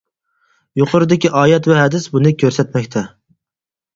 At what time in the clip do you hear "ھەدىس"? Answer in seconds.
1.79-2.09